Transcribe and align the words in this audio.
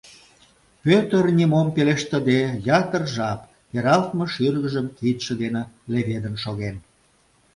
Пӧтыр, 0.83 1.23
нимом 1.37 1.67
пелештыде, 1.75 2.39
ятыр 2.79 3.03
жап 3.15 3.39
пералтме 3.69 4.25
шӱргыжым 4.33 4.87
кидше 4.97 5.33
дене 5.41 5.63
леведын 5.91 6.35
шоген. 6.43 6.75